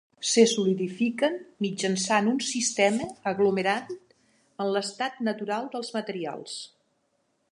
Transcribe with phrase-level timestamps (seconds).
[0.27, 3.93] Se solidifiquen mitjançant un sistema aglomerant
[4.65, 6.57] en l'estat natural dels materials.